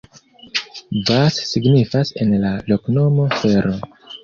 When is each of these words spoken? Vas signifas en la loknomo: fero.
Vas 1.09 1.37
signifas 1.51 2.13
en 2.25 2.33
la 2.47 2.55
loknomo: 2.73 3.31
fero. 3.45 3.79